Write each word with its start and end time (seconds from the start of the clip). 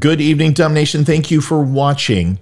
Good 0.00 0.20
evening, 0.20 0.52
Dumb 0.52 0.74
Nation. 0.74 1.04
Thank 1.04 1.30
you 1.30 1.40
for 1.40 1.62
watching 1.62 2.40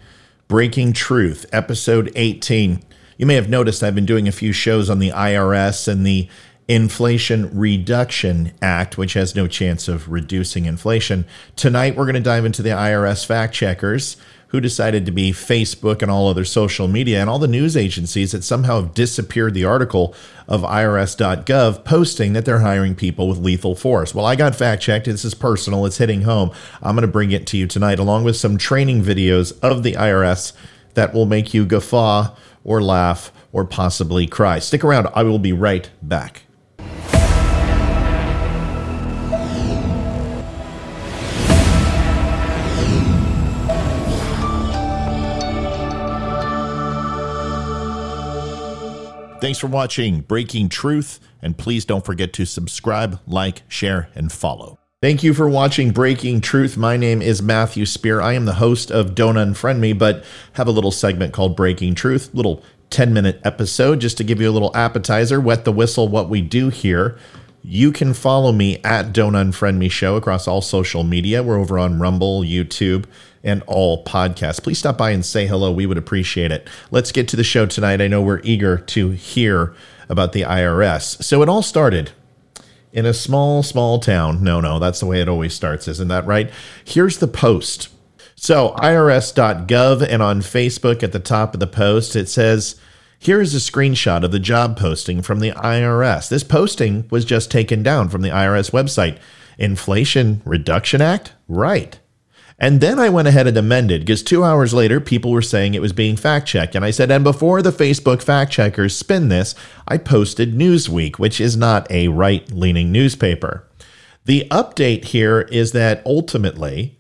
Breaking 0.49 0.95
Truth, 0.95 1.45
episode 1.53 2.11
18. 2.17 2.83
You 3.19 3.27
may 3.27 3.35
have 3.35 3.51
noticed 3.51 3.83
I've 3.83 3.95
been 3.95 4.07
doing 4.07 4.27
a 4.27 4.33
few 4.33 4.51
shows 4.51 4.89
on 4.89 4.99
the 4.99 5.11
IRS 5.11 5.87
and 5.87 6.07
the 6.07 6.27
Inflation 6.69 7.55
Reduction 7.57 8.55
Act, 8.63 8.97
which 8.97 9.13
has 9.13 9.37
no 9.37 9.47
chance 9.47 9.89
of 9.89 10.11
reducing 10.11 10.65
inflation. 10.65 11.27
Tonight, 11.55 11.97
we're 11.97 12.07
going 12.07 12.15
to 12.15 12.21
dive 12.21 12.47
into 12.47 12.63
the 12.63 12.71
IRS 12.71 13.27
fact 13.27 13.53
checkers 13.53 14.17
who 14.55 14.61
decided 14.61 15.05
to 15.05 15.11
be 15.11 15.33
Facebook 15.33 16.01
and 16.01 16.09
all 16.09 16.29
other 16.29 16.45
social 16.45 16.87
media 16.87 17.21
and 17.21 17.29
all 17.29 17.41
the 17.41 17.49
news 17.49 17.77
agencies 17.77 18.31
that 18.31 18.45
somehow 18.45 18.81
have 18.81 18.95
disappeared 18.95 19.53
the 19.53 19.65
article 19.65 20.15
of 20.47 20.63
irs.gov 20.63 21.85
posting 21.85 22.35
that 22.35 22.45
they're 22.45 22.61
hiring 22.61 22.95
people 22.95 23.27
with 23.27 23.39
lethal 23.39 23.75
force. 23.75 24.15
Well, 24.15 24.25
I 24.25 24.37
got 24.37 24.55
fact 24.55 24.81
checked. 24.81 25.07
This 25.07 25.25
is 25.25 25.35
personal, 25.35 25.85
it's 25.87 25.99
hitting 25.99 26.23
home. 26.23 26.53
I'm 26.81 26.95
going 26.95 27.03
to 27.03 27.09
bring 27.09 27.33
it 27.33 27.49
to 27.49 27.57
you 27.57 27.67
tonight, 27.67 27.99
along 27.99 28.23
with 28.23 28.37
some 28.37 28.57
training 28.57 29.03
videos 29.03 29.59
of 29.59 29.83
the 29.83 29.95
IRS 29.95 30.53
that 30.95 31.13
will 31.13 31.27
make 31.27 31.53
you 31.53 31.67
guffaw 31.67 32.37
or 32.63 32.81
laugh 32.81 33.33
or 33.53 33.65
possibly 33.65 34.29
cry. 34.29 34.61
Stick 34.61 34.85
around, 34.85 35.09
I 35.17 35.25
will 35.25 35.41
be 35.41 35.53
right 35.53 35.91
back. 36.01 36.45
Thanks 49.45 49.59
for 49.59 49.67
watching 49.67 50.23
Breaking 50.23 50.71
Truth, 50.71 51.21
and 51.43 51.59
please 51.59 51.85
don't 51.85 52.03
forget 52.03 52.33
to 52.33 52.47
subscribe, 52.47 53.21
like, 53.27 53.61
share, 53.69 54.09
and 54.15 54.33
follow. 54.33 54.79
Thank 55.03 55.23
you 55.23 55.35
for 55.35 55.47
watching 55.47 55.91
Breaking 55.91 56.41
Truth. 56.41 56.79
My 56.79 56.97
name 56.97 57.21
is 57.21 57.43
Matthew 57.43 57.85
Spear. 57.85 58.23
I 58.23 58.33
am 58.33 58.47
the 58.47 58.55
host 58.55 58.91
of 58.91 59.15
Don't 59.15 59.35
Unfriend 59.35 59.81
Me, 59.81 59.93
but 59.93 60.25
have 60.55 60.67
a 60.67 60.71
little 60.71 60.91
segment 60.91 61.35
called 61.35 61.57
Breaking 61.57 61.95
Truth, 61.95 62.31
little 62.33 62.65
10 62.89 63.13
minute 63.13 63.39
episode 63.45 64.01
just 64.01 64.17
to 64.17 64.25
give 64.25 64.41
you 64.41 64.49
a 64.49 64.51
little 64.51 64.75
appetizer, 64.75 65.39
wet 65.39 65.67
the 65.67 65.73
whistle, 65.73 66.09
what 66.09 66.31
we 66.31 66.41
do 66.41 66.71
here. 66.71 67.19
You 67.67 67.93
can 67.93 68.13
follow 68.13 68.53
me 68.53 68.79
at 68.85 69.15
Don't 69.15 69.33
Unfriend 69.33 69.79
Me 69.79 69.89
Show 69.89 70.17
across 70.17 70.47
all 70.47 70.61
social 70.61 71.03
media. 71.03 71.43
We're 71.43 71.59
over 71.59 71.79
on 71.79 71.99
Rumble, 71.99 72.43
YouTube, 72.43 73.07
and 73.43 73.63
all 73.67 74.05
podcasts. 74.05 74.63
Please 74.63 74.79
stop 74.79 74.99
by 74.99 75.13
and 75.13 75.25
say 75.25 75.47
hello. 75.47 75.73
We 75.73 75.87
would 75.87 75.97
appreciate 75.97 76.53
it. 76.53 76.69
Let's 76.91 77.11
get 77.11 77.27
to 77.29 77.37
the 77.37 77.43
show 77.43 77.65
tonight. 77.65 78.03
I 78.03 78.07
know 78.07 78.21
we're 78.21 78.43
eager 78.45 78.77
to 78.77 79.11
hear 79.13 79.75
about 80.11 80.35
the 80.35 80.43
IRS. 80.43 81.23
So 81.23 81.41
it 81.41 81.49
all 81.49 81.63
started 81.63 82.11
in 82.93 83.07
a 83.07 83.15
small, 83.15 83.63
small 83.63 83.99
town. 83.99 84.45
No, 84.45 84.61
no, 84.61 84.79
that's 84.79 85.01
the 85.01 85.07
way 85.07 85.23
it 85.23 85.29
always 85.31 85.55
starts, 85.55 85.89
isn't 85.89 86.09
that 86.09 86.27
right? 86.27 86.51
Here's 86.85 87.17
the 87.17 87.29
post. 87.29 87.89
So, 88.37 88.75
irs.gov 88.77 90.07
and 90.07 90.23
on 90.23 90.43
Facebook 90.43 91.03
at 91.03 91.13
the 91.13 91.19
top 91.19 91.55
of 91.55 91.61
the 91.61 91.67
post, 91.67 92.15
it 92.15 92.29
says, 92.29 92.79
here 93.19 93.41
is 93.41 93.55
a 93.55 93.59
screenshot 93.59 94.25
of 94.25 94.33
the 94.33 94.39
job 94.39 94.77
posting 94.77 95.23
from 95.23 95.41
the 95.41 95.53
IRS. 95.53 96.29
This 96.29 96.45
posting 96.45 97.07
was 97.11 97.25
just 97.25 97.51
taken 97.51 97.83
down 97.83 98.09
from 98.09 98.23
the 98.23 98.31
IRS 98.31 98.71
website. 98.71 99.19
Inflation 99.59 100.43
Reduction 100.45 101.01
Act? 101.01 101.33
Right. 101.49 101.99
And 102.59 102.81
then 102.81 102.99
I 102.99 103.09
went 103.09 103.27
ahead 103.29 103.47
and 103.47 103.57
amended 103.57 104.03
because 104.03 104.23
two 104.23 104.45
hours 104.45 104.73
later, 104.73 105.01
people 105.01 105.33
were 105.33 105.43
saying 105.43 105.75
it 105.75 105.83
was 105.83 105.93
being 105.93 106.17
fact 106.17 106.47
checked. 106.47 106.75
And 106.75 106.85
I 106.85 106.93
said, 106.93 107.11
and 107.11 107.25
before 107.25 107.63
the 107.63 107.73
Facebook 107.73 108.23
fact 108.23 108.53
checkers 108.53 108.97
spin 108.97 109.29
this, 109.29 109.55
I 109.89 109.99
posted 109.99 110.55
Newsweek, 110.55 111.19
which 111.19 111.41
is 111.41 111.57
not 111.57 111.91
a 111.91 112.09
right 112.09 112.49
leaning 112.53 112.93
newspaper. 112.93 113.69
The 114.25 114.47
update 114.51 115.07
here 115.07 115.43
is 115.43 115.73
that 115.73 116.03
ultimately, 116.07 116.99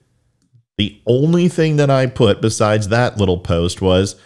the 0.77 1.01
only 1.07 1.49
thing 1.49 1.77
that 1.77 1.89
I 1.89 2.07
put 2.07 2.43
besides 2.43 2.89
that 2.89 3.17
little 3.17 3.39
post 3.39 3.81
was 3.81 4.17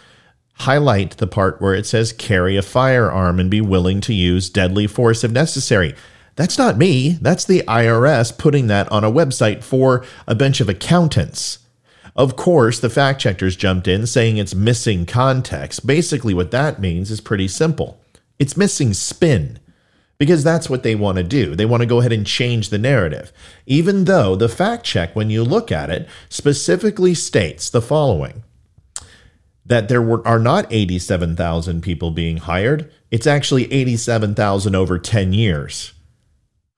highlight 0.59 1.17
the 1.17 1.27
part 1.27 1.61
where 1.61 1.73
it 1.73 1.85
says 1.85 2.11
carry 2.11 2.57
a 2.57 2.61
firearm 2.61 3.39
and 3.39 3.49
be 3.49 3.61
willing 3.61 4.01
to 4.01 4.13
use 4.13 4.49
deadly 4.49 4.87
force 4.87 5.23
if 5.23 5.31
necessary. 5.31 5.95
That's 6.35 6.57
not 6.57 6.77
me. 6.77 7.17
That's 7.21 7.45
the 7.45 7.63
IRS 7.67 8.37
putting 8.37 8.67
that 8.67 8.89
on 8.91 9.03
a 9.03 9.11
website 9.11 9.63
for 9.63 10.05
a 10.27 10.35
bunch 10.35 10.61
of 10.61 10.69
accountants. 10.69 11.59
Of 12.15 12.35
course, 12.35 12.79
the 12.79 12.89
fact 12.89 13.21
checkers 13.21 13.55
jumped 13.55 13.87
in 13.87 14.05
saying 14.05 14.37
it's 14.37 14.55
missing 14.55 15.05
context. 15.05 15.87
Basically, 15.87 16.33
what 16.33 16.51
that 16.51 16.79
means 16.79 17.11
is 17.11 17.21
pretty 17.21 17.47
simple 17.47 18.01
it's 18.37 18.57
missing 18.57 18.93
spin 18.93 19.59
because 20.17 20.43
that's 20.43 20.69
what 20.69 20.83
they 20.83 20.95
want 20.95 21.17
to 21.17 21.23
do. 21.23 21.55
They 21.55 21.65
want 21.65 21.81
to 21.81 21.87
go 21.87 21.99
ahead 21.99 22.11
and 22.11 22.25
change 22.25 22.69
the 22.69 22.77
narrative, 22.77 23.31
even 23.65 24.05
though 24.05 24.35
the 24.35 24.49
fact 24.49 24.85
check, 24.85 25.15
when 25.15 25.29
you 25.29 25.43
look 25.43 25.71
at 25.71 25.89
it, 25.89 26.07
specifically 26.29 27.13
states 27.13 27.69
the 27.69 27.81
following 27.81 28.43
that 29.69 29.87
there 29.87 30.01
were, 30.01 30.27
are 30.27 30.39
not 30.39 30.67
87,000 30.71 31.81
people 31.81 32.11
being 32.11 32.37
hired. 32.37 32.91
It's 33.11 33.27
actually 33.27 33.71
87,000 33.71 34.75
over 34.75 34.99
10 34.99 35.31
years. 35.31 35.93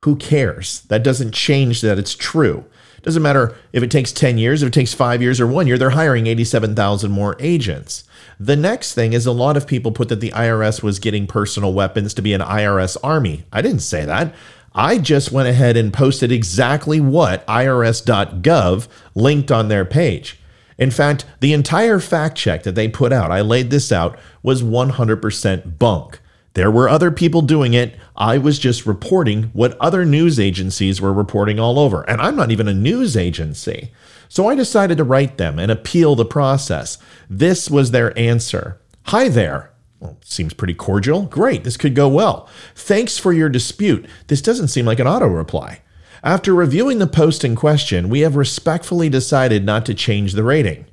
Who 0.04 0.16
cares? 0.18 0.82
That 0.84 1.04
doesn't 1.04 1.34
change 1.34 1.82
that 1.82 1.98
it's 1.98 2.16
true. 2.16 2.66
Doesn't 3.02 3.24
matter 3.24 3.56
if 3.74 3.82
it 3.82 3.90
takes 3.90 4.12
10 4.12 4.38
years, 4.38 4.62
if 4.62 4.68
it 4.68 4.74
takes 4.74 4.94
five 4.94 5.22
years 5.22 5.40
or 5.40 5.48
one 5.48 5.68
year, 5.68 5.78
they're 5.78 5.92
hiring 5.92 6.28
87,000 6.28 7.10
more 7.10 7.36
agents. 7.40 8.04
The 8.40 8.56
next 8.56 8.94
thing 8.94 9.14
is 9.14 9.26
a 9.26 9.32
lot 9.32 9.58
of 9.58 9.66
people 9.66 9.92
put 9.92 10.10
that 10.10 10.20
the 10.20 10.32
IRS 10.32 10.84
was 10.84 11.00
getting 11.00 11.28
personal 11.28 11.74
weapons 11.74 12.14
to 12.16 12.22
be 12.22 12.34
an 12.34 12.42
IRS 12.42 12.98
army. 13.04 13.46
I 13.52 13.62
didn't 13.62 13.80
say 13.80 14.06
that. 14.06 14.36
I 14.74 14.98
just 14.98 15.32
went 15.32 15.50
ahead 15.50 15.78
and 15.78 15.94
posted 15.94 16.32
exactly 16.32 17.00
what 17.00 17.46
IRS.gov 17.48 18.88
linked 19.16 19.52
on 19.52 19.68
their 19.68 19.86
page. 19.86 20.41
In 20.78 20.92
fact, 20.92 21.26
the 21.40 21.54
entire 21.54 22.00
fact 22.00 22.38
check 22.38 22.64
that 22.64 22.76
they 22.76 22.88
put 22.88 23.14
out, 23.14 23.32
I 23.32 23.42
laid 23.42 23.70
this 23.70 23.92
out, 23.92 24.18
was 24.42 24.64
100% 24.64 25.78
bunk. 25.78 26.20
There 26.54 26.72
were 26.72 26.90
other 26.90 27.12
people 27.12 27.42
doing 27.42 27.74
it. 27.74 27.96
I 28.16 28.38
was 28.38 28.60
just 28.60 28.86
reporting 28.86 29.44
what 29.54 29.78
other 29.80 30.04
news 30.04 30.40
agencies 30.40 31.00
were 31.00 31.14
reporting 31.14 31.60
all 31.60 31.80
over. 31.80 32.02
And 32.10 32.22
I'm 32.22 32.36
not 32.36 32.52
even 32.52 32.68
a 32.68 32.74
news 32.74 33.16
agency. 33.16 33.92
So 34.28 34.50
I 34.50 34.56
decided 34.56 34.98
to 34.98 35.04
write 35.04 35.38
them 35.38 35.60
and 35.60 35.72
appeal 35.72 36.16
the 36.16 36.26
process. 36.26 36.98
This 37.30 37.70
was 37.70 37.92
their 37.92 38.18
answer 38.18 38.82
Hi 39.06 39.30
there. 39.30 39.72
Well, 40.00 40.18
seems 40.24 40.54
pretty 40.54 40.74
cordial. 40.74 41.24
Great, 41.24 41.64
this 41.64 41.76
could 41.76 41.96
go 41.96 42.08
well. 42.08 42.48
Thanks 42.76 43.18
for 43.18 43.34
your 43.34 43.50
dispute. 43.50 44.06
This 44.28 44.42
doesn't 44.42 44.70
seem 44.70 44.86
like 44.86 45.00
an 45.00 45.08
auto 45.08 45.28
reply. 45.28 45.82
After 46.24 46.54
reviewing 46.54 47.00
the 47.00 47.08
post 47.08 47.44
in 47.44 47.56
question, 47.56 48.08
we 48.08 48.20
have 48.20 48.36
respectfully 48.36 49.10
decided 49.10 49.66
not 49.66 49.86
to 49.88 49.94
change 49.94 50.34
the 50.34 50.44
rating. 50.44 50.86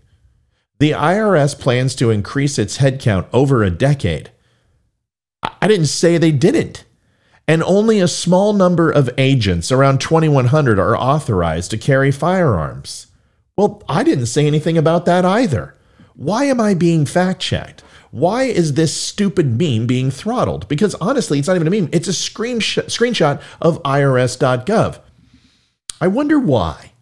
The 0.78 0.93
IRS 0.93 1.59
plans 1.59 1.94
to 1.97 2.11
increase 2.11 2.59
its 2.59 2.78
headcount 2.78 3.27
over 3.33 3.62
a 3.62 3.71
decade. 3.71 4.31
I 5.43 5.69
didn't 5.69 5.87
say 5.87 6.16
they 6.16 6.33
didn't. 6.33 6.84
And 7.47 7.62
only 7.62 8.00
a 8.00 8.09
small 8.09 8.53
number 8.53 8.91
of 8.91 9.11
agents, 9.19 9.72
around 9.72 10.00
2,100, 10.00 10.78
are 10.78 10.97
authorized 10.97 11.71
to 11.72 11.78
carry 11.78 12.10
firearms. 12.10 13.09
Well, 13.56 13.83
I 13.89 14.05
didn't 14.05 14.27
say 14.27 14.47
anything 14.47 14.78
about 14.78 15.05
that 15.06 15.25
either. 15.25 15.75
Why 16.15 16.45
am 16.45 16.60
I 16.60 16.75
being 16.75 17.06
fact 17.06 17.41
checked? 17.41 17.83
Why 18.10 18.45
is 18.45 18.75
this 18.75 18.95
stupid 18.95 19.59
meme 19.59 19.87
being 19.87 20.10
throttled? 20.10 20.69
Because 20.69 20.95
honestly, 20.97 21.39
it's 21.39 21.49
not 21.49 21.56
even 21.56 21.66
a 21.66 21.71
meme, 21.71 21.91
it's 21.93 22.09
a 22.09 22.12
screenshot, 22.12 22.87
screenshot 22.87 23.43
of 23.60 23.83
irs.gov. 23.83 25.00
I 26.00 26.06
wonder 26.09 26.38
why. 26.38 26.92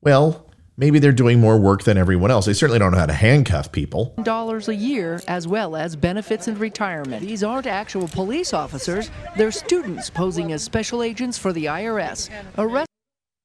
Well, 0.00 0.50
maybe 0.76 0.98
they're 0.98 1.12
doing 1.12 1.40
more 1.40 1.58
work 1.58 1.84
than 1.84 1.98
everyone 1.98 2.30
else. 2.30 2.46
They 2.46 2.52
certainly 2.52 2.78
don't 2.78 2.92
know 2.92 2.98
how 2.98 3.06
to 3.06 3.12
handcuff 3.12 3.72
people. 3.72 4.14
dollars 4.22 4.68
a 4.68 4.74
year 4.74 5.20
as 5.28 5.46
well 5.48 5.76
as 5.76 5.96
benefits 5.96 6.48
and 6.48 6.58
retirement. 6.58 7.22
These 7.22 7.42
aren't 7.42 7.66
actual 7.66 8.08
police 8.08 8.52
officers, 8.52 9.10
they're 9.36 9.52
students 9.52 10.10
posing 10.10 10.52
as 10.52 10.62
special 10.62 11.02
agents 11.02 11.38
for 11.38 11.52
the 11.52 11.66
IRS. 11.66 12.30
Arrest 12.56 12.88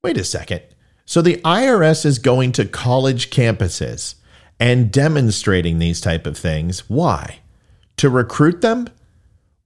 Wait 0.04 0.18
a 0.18 0.24
second. 0.24 0.62
So 1.06 1.22
the 1.22 1.38
IRS 1.38 2.06
is 2.06 2.20
going 2.20 2.52
to 2.54 2.66
college 2.66 3.30
campuses 3.30 4.16
and 4.60 4.92
demonstrating 4.92 5.80
these 5.80 6.02
type 6.02 6.28
of 6.28 6.38
things. 6.38 6.90
Why? 6.90 7.40
To 7.98 8.10
recruit 8.10 8.62
them? 8.62 8.88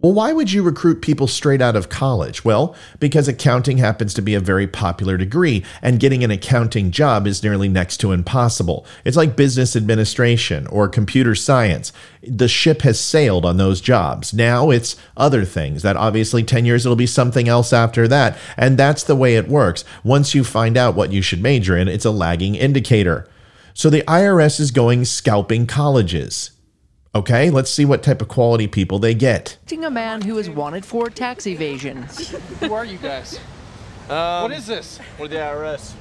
Well, 0.08 0.14
why 0.14 0.32
would 0.32 0.54
you 0.54 0.64
recruit 0.64 1.02
people 1.02 1.28
straight 1.28 1.62
out 1.62 1.76
of 1.76 1.90
college? 1.90 2.46
Well, 2.46 2.78
because 2.98 3.28
accounting 3.28 3.80
happens 3.80 4.14
to 4.14 4.22
be 4.22 4.36
a 4.36 4.40
very 4.40 4.66
popular 4.66 5.18
degree, 5.18 5.66
and 5.82 6.00
getting 6.00 6.24
an 6.24 6.32
accounting 6.32 6.92
job 6.92 7.28
is 7.28 7.44
nearly 7.44 7.68
next 7.68 7.98
to 7.98 8.14
impossible. 8.14 8.86
It's 9.04 9.18
like 9.18 9.36
business 9.36 9.76
administration 9.76 10.66
or 10.68 10.88
computer 10.88 11.36
science. 11.36 11.92
The 12.24 12.48
ship 12.48 12.84
has 12.84 13.02
sailed 13.02 13.44
on 13.44 13.58
those 13.58 13.82
jobs. 13.82 14.34
Now 14.34 14.70
it's 14.70 14.96
other 15.18 15.44
things 15.44 15.82
that 15.82 15.98
obviously 15.98 16.42
10 16.42 16.64
years 16.64 16.86
it'll 16.86 16.96
be 16.96 17.06
something 17.06 17.50
else 17.50 17.74
after 17.74 18.08
that. 18.08 18.38
And 18.56 18.78
that's 18.78 19.04
the 19.04 19.14
way 19.14 19.36
it 19.36 19.50
works. 19.50 19.84
Once 20.06 20.34
you 20.34 20.46
find 20.46 20.78
out 20.78 20.96
what 20.96 21.12
you 21.12 21.22
should 21.22 21.44
major 21.44 21.76
in, 21.76 21.90
it's 21.90 22.06
a 22.06 22.12
lagging 22.12 22.56
indicator. 22.56 23.28
So 23.74 23.90
the 23.90 24.04
IRS 24.04 24.62
is 24.62 24.72
going 24.72 25.04
scalping 25.04 25.68
colleges. 25.68 26.52
Okay, 27.18 27.50
let's 27.50 27.72
see 27.72 27.84
what 27.84 28.04
type 28.04 28.22
of 28.22 28.28
quality 28.28 28.68
people 28.68 29.00
they 29.00 29.16
get. 29.16 29.58
a 29.84 29.90
man 29.90 30.22
who 30.22 30.38
is 30.38 30.52
wanted 30.52 30.86
for 30.86 31.10
tax 31.10 31.48
evasion. 31.48 32.04
Who 32.60 32.76
are 32.76 32.86
you 32.86 33.00
guys? 33.00 33.40
Um, 34.08 34.44
what 34.44 34.52
is 34.52 34.68
this? 34.68 35.00
We're 35.20 35.28
the 35.28 35.38
IRS. 35.38 35.96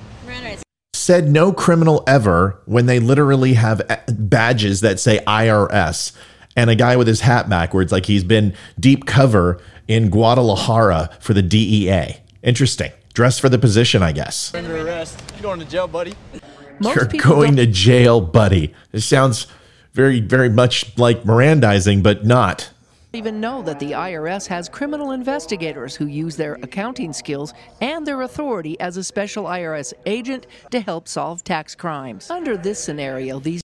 Said 0.93 1.31
no 1.31 1.55
criminal 1.55 2.05
ever 2.07 2.61
when 2.67 2.85
they 2.85 3.01
literally 3.01 3.55
have 3.55 3.81
badges 4.11 4.83
that 4.83 5.01
say 5.01 5.21
IRS 5.27 6.15
and 6.55 6.69
a 6.69 6.75
guy 6.75 6.97
with 6.97 7.07
his 7.07 7.23
hat 7.23 7.49
backwards, 7.49 7.93
like 7.93 8.05
he's 8.05 8.23
been 8.23 8.55
deep 8.79 9.07
cover 9.07 9.59
in 9.89 10.11
Guadalajara 10.11 11.17
for 11.19 11.33
the 11.33 11.41
DEA. 11.41 12.19
Interesting. 12.43 12.93
Dressed 13.15 13.41
for 13.41 13.49
the 13.49 13.59
position, 13.59 14.03
I 14.03 14.13
guess. 14.13 14.53
Under 14.55 14.87
arrest. 14.87 15.23
You're 15.33 15.45
going 15.45 15.61
to 15.61 15.67
jail, 15.67 15.89
buddy. 15.89 16.13
Most 16.79 16.95
You're 16.95 17.23
going 17.23 17.57
don't 17.57 17.65
to 17.65 17.73
jail, 17.73 18.21
buddy. 18.21 18.75
It 18.93 19.01
sounds 19.01 19.47
very, 19.97 20.21
very 20.21 20.51
much 20.51 20.97
like 20.99 21.23
Mirandizing, 21.23 22.03
but 22.03 22.25
not. 22.27 22.71
even 23.15 23.41
know 23.41 23.63
that 23.63 23.81
the 23.81 23.93
IRS 23.93 24.47
has 24.47 24.69
criminal 24.69 25.13
investigators 25.13 25.97
who 25.97 26.07
use 26.07 26.37
their 26.37 26.57
accounting 26.57 27.15
skills 27.15 27.55
and 27.81 28.07
their 28.07 28.21
authority 28.21 28.79
as 28.79 28.99
a 28.99 29.03
special 29.03 29.45
IRS 29.45 29.95
agent 30.05 30.47
to 30.71 30.81
help 30.81 31.09
solve 31.09 31.43
tax 31.43 31.75
crimes. 31.75 32.31
Under 32.31 32.59
this 32.59 32.79
scenario, 32.79 33.41
these 33.41 33.63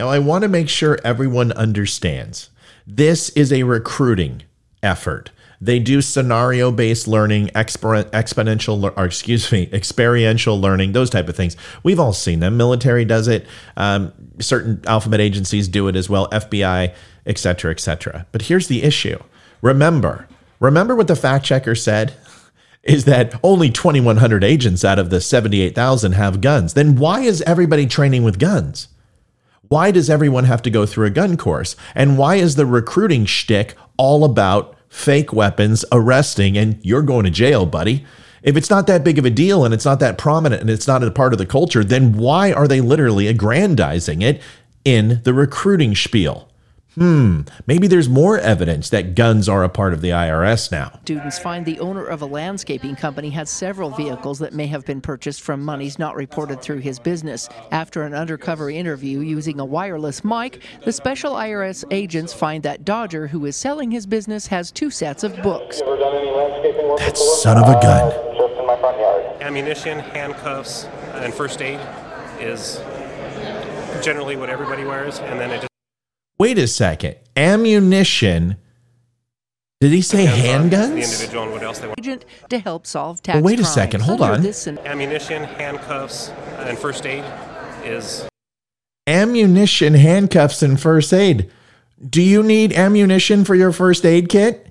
Now, 0.00 0.08
I 0.08 0.18
want 0.18 0.42
to 0.42 0.48
make 0.48 0.68
sure 0.68 0.98
everyone 1.04 1.52
understands 1.52 2.50
this 2.84 3.28
is 3.30 3.52
a 3.52 3.62
recruiting 3.62 4.42
effort. 4.82 5.30
They 5.60 5.80
do 5.80 6.00
scenario 6.00 6.70
based 6.70 7.08
learning, 7.08 7.48
exponential, 7.48 8.92
or 8.96 9.04
excuse 9.04 9.50
me, 9.50 9.68
experiential 9.72 10.60
learning, 10.60 10.92
those 10.92 11.10
type 11.10 11.28
of 11.28 11.36
things. 11.36 11.56
We've 11.82 11.98
all 11.98 12.12
seen 12.12 12.40
them. 12.40 12.56
Military 12.56 13.04
does 13.04 13.26
it. 13.26 13.46
Um, 13.76 14.12
certain 14.38 14.80
alphabet 14.86 15.20
agencies 15.20 15.66
do 15.66 15.88
it 15.88 15.96
as 15.96 16.08
well. 16.08 16.28
FBI, 16.28 16.94
et 17.26 17.38
cetera, 17.38 17.72
et 17.72 17.80
cetera. 17.80 18.26
But 18.30 18.42
here's 18.42 18.68
the 18.68 18.84
issue. 18.84 19.18
Remember, 19.60 20.28
remember 20.60 20.94
what 20.94 21.08
the 21.08 21.16
fact 21.16 21.44
checker 21.44 21.74
said 21.74 22.14
is 22.84 23.04
that 23.04 23.38
only 23.42 23.70
2,100 23.70 24.44
agents 24.44 24.84
out 24.84 24.98
of 24.98 25.10
the 25.10 25.20
78,000 25.20 26.12
have 26.12 26.40
guns. 26.40 26.74
Then 26.74 26.94
why 26.94 27.20
is 27.20 27.42
everybody 27.42 27.86
training 27.86 28.22
with 28.22 28.38
guns? 28.38 28.88
Why 29.68 29.90
does 29.90 30.08
everyone 30.08 30.44
have 30.44 30.62
to 30.62 30.70
go 30.70 30.86
through 30.86 31.06
a 31.06 31.10
gun 31.10 31.36
course? 31.36 31.76
And 31.94 32.16
why 32.16 32.36
is 32.36 32.54
the 32.54 32.64
recruiting 32.64 33.26
shtick 33.26 33.74
all 33.98 34.24
about 34.24 34.77
fake 34.88 35.32
weapons, 35.32 35.84
arresting, 35.92 36.56
and 36.56 36.78
you're 36.82 37.02
going 37.02 37.24
to 37.24 37.30
jail, 37.30 37.66
buddy? 37.66 38.04
If 38.42 38.56
it's 38.56 38.70
not 38.70 38.86
that 38.86 39.04
big 39.04 39.18
of 39.18 39.24
a 39.24 39.30
deal 39.30 39.64
and 39.64 39.74
it's 39.74 39.84
not 39.84 40.00
that 40.00 40.16
prominent 40.16 40.60
and 40.60 40.70
it's 40.70 40.86
not 40.86 41.02
a 41.02 41.10
part 41.10 41.32
of 41.32 41.38
the 41.38 41.46
culture, 41.46 41.82
then 41.84 42.12
why 42.12 42.52
are 42.52 42.68
they 42.68 42.80
literally 42.80 43.26
aggrandizing 43.26 44.22
it 44.22 44.40
in 44.84 45.20
the 45.24 45.34
recruiting 45.34 45.94
spiel? 45.94 46.48
Hmm, 46.98 47.42
maybe 47.68 47.86
there's 47.86 48.08
more 48.08 48.38
evidence 48.38 48.90
that 48.90 49.14
guns 49.14 49.48
are 49.48 49.62
a 49.62 49.68
part 49.68 49.92
of 49.92 50.00
the 50.00 50.08
IRS 50.08 50.72
now. 50.72 50.98
students 51.02 51.38
find 51.38 51.64
the 51.64 51.78
owner 51.78 52.04
of 52.04 52.22
a 52.22 52.26
landscaping 52.26 52.96
company 52.96 53.30
has 53.30 53.48
several 53.48 53.90
vehicles 53.90 54.40
that 54.40 54.52
may 54.52 54.66
have 54.66 54.84
been 54.84 55.00
purchased 55.00 55.40
from 55.42 55.64
monies 55.64 55.96
not 56.00 56.16
reported 56.16 56.60
through 56.60 56.78
his 56.78 56.98
business. 56.98 57.48
After 57.70 58.02
an 58.02 58.14
undercover 58.14 58.68
interview 58.68 59.20
using 59.20 59.60
a 59.60 59.64
wireless 59.64 60.24
mic, 60.24 60.64
the 60.84 60.90
special 60.90 61.34
IRS 61.34 61.84
agents 61.92 62.34
find 62.34 62.64
that 62.64 62.84
Dodger, 62.84 63.28
who 63.28 63.46
is 63.46 63.54
selling 63.54 63.92
his 63.92 64.04
business, 64.04 64.48
has 64.48 64.72
two 64.72 64.90
sets 64.90 65.22
of 65.22 65.40
books. 65.40 65.78
That 65.78 67.16
son 67.16 67.58
of 67.58 67.68
a 67.68 67.80
gun. 67.80 68.10
Just 68.36 68.58
in 68.58 68.66
my 68.66 68.76
front 68.80 68.98
yard. 68.98 69.40
ammunition, 69.40 70.00
handcuffs, 70.00 70.86
and 71.14 71.32
first 71.32 71.62
aid 71.62 71.78
is 72.40 72.80
generally 74.02 74.34
what 74.34 74.50
everybody 74.50 74.84
wears, 74.84 75.20
and 75.20 75.38
then 75.38 75.50
it 75.50 75.60
just 75.60 75.67
Wait 76.38 76.58
a 76.58 76.66
second. 76.66 77.16
Ammunition. 77.36 78.56
Did 79.80 79.92
he 79.92 80.02
say 80.02 80.24
depends 80.26 80.44
on 80.48 80.70
the 80.70 80.76
handguns? 80.76 81.04
individual 81.12 81.44
and 81.44 81.52
what 81.52 81.62
else 81.62 81.78
they 81.78 81.86
want. 81.86 81.98
Agent 82.00 82.24
to 82.48 82.58
help 82.58 82.86
solve 82.86 83.22
tax 83.22 83.36
Well, 83.36 83.44
wait 83.44 83.54
a 83.60 83.62
crimes. 83.62 83.74
second, 83.74 84.00
hold 84.02 84.20
Under 84.20 84.34
on. 84.34 84.42
This 84.42 84.58
scen- 84.66 84.78
Ammunition, 84.84 85.44
handcuffs, 85.44 86.30
and 86.58 86.76
first 86.78 87.06
aid 87.06 87.24
is 87.84 88.26
Ammunition, 89.06 89.94
handcuffs, 89.94 90.62
and 90.62 90.78
first 90.80 91.14
aid. 91.14 91.50
Do 92.08 92.20
you 92.20 92.42
need 92.42 92.72
ammunition 92.72 93.44
for 93.44 93.54
your 93.54 93.72
first 93.72 94.04
aid 94.04 94.28
kit? 94.28 94.64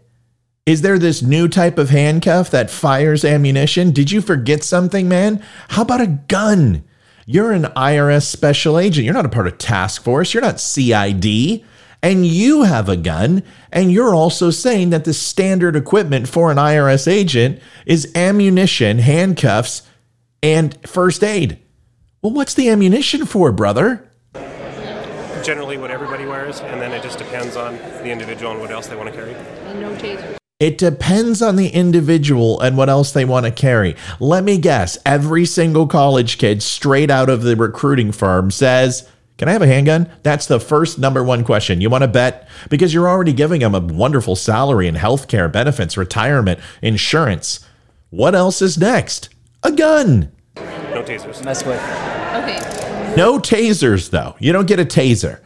Is 0.66 0.82
there 0.82 1.00
this 1.00 1.22
new 1.24 1.48
type 1.48 1.78
of 1.78 1.90
handcuff 1.90 2.52
that 2.52 2.70
fires 2.70 3.24
ammunition? 3.26 3.92
Did 3.92 4.12
you 4.12 4.22
forget 4.22 4.64
something, 4.64 5.08
man? 5.10 5.42
How 5.70 5.82
about 5.84 6.02
a 6.02 6.08
gun? 6.08 6.84
You're 7.30 7.52
an 7.52 7.64
IRS 7.76 8.24
special 8.24 8.80
agent. 8.80 9.04
You're 9.04 9.14
not 9.14 9.26
a 9.26 9.30
part 9.30 9.48
of 9.48 9.58
task 9.58 10.02
force. 10.02 10.34
You're 10.34 10.44
not 10.44 10.62
CID. 10.62 11.62
And 12.02 12.26
you 12.26 12.64
have 12.64 12.88
a 12.88 12.96
gun. 12.96 13.44
And 13.70 13.92
you're 13.92 14.16
also 14.16 14.50
saying 14.50 14.92
that 14.92 15.04
the 15.04 15.14
standard 15.14 15.76
equipment 15.76 16.30
for 16.30 16.50
an 16.52 16.58
IRS 16.58 17.06
agent 17.06 17.60
is 17.86 18.10
ammunition, 18.16 19.00
handcuffs, 19.00 19.82
and 20.42 20.80
first 20.88 21.22
aid. 21.22 21.60
Well, 22.22 22.32
what's 22.32 22.54
the 22.54 22.70
ammunition 22.70 23.26
for, 23.26 23.52
brother? 23.52 24.10
generally 25.44 25.78
what 25.78 25.92
everybody 25.92 26.26
wears, 26.26 26.60
and 26.60 26.82
then 26.82 26.92
it 26.92 27.02
just 27.02 27.18
depends 27.18 27.56
on 27.56 27.78
the 27.78 28.10
individual 28.10 28.52
and 28.52 28.60
what 28.60 28.70
else 28.70 28.88
they 28.88 28.98
want 28.98 29.08
to 29.08 29.16
carry. 29.16 30.47
It 30.60 30.80
depends 30.80 31.44
on 31.44 31.56
the 31.56 31.68
individual 31.70 32.60
and 32.62 32.76
what 32.76 32.90
else 32.90 33.12
they 33.12 33.26
want 33.26 33.46
to 33.46 33.52
carry. 33.52 33.96
Let 34.20 34.44
me 34.44 34.58
guess 34.58 34.98
every 35.06 35.46
single 35.46 35.86
college 35.86 36.40
kid 36.40 36.64
straight 36.64 37.12
out 37.12 37.30
of 37.30 37.44
the 37.44 37.56
recruiting 37.56 38.12
firm 38.12 38.50
says, 38.50 39.08
Can 39.38 39.50
I 39.50 39.52
have 39.52 39.62
a 39.62 39.68
handgun? 39.68 40.10
That's 40.24 40.48
the 40.48 40.60
first 40.60 40.98
number 40.98 41.24
one 41.24 41.44
question. 41.44 41.80
You 41.80 41.92
want 41.92 42.02
to 42.02 42.08
bet? 42.08 42.50
Because 42.72 42.92
you're 42.92 43.08
already 43.08 43.34
giving 43.34 43.62
them 43.62 43.76
a 43.76 43.80
wonderful 43.80 44.36
salary 44.36 44.88
and 44.88 44.98
health 44.98 45.28
care, 45.28 45.48
benefits, 45.48 45.96
retirement, 45.96 46.60
insurance. 46.82 47.64
What 48.10 48.34
else 48.34 48.60
is 48.60 48.80
next? 48.80 49.30
A 49.62 49.72
gun. 49.72 50.32
No 50.56 51.04
tasers. 51.04 51.46
Mess 51.46 51.64
with. 51.64 51.80
Okay. 52.34 53.14
No 53.16 53.38
tasers, 53.38 54.10
though. 54.10 54.36
You 54.40 54.54
don't 54.54 54.68
get 54.68 54.80
a 54.80 54.86
taser. 54.86 55.40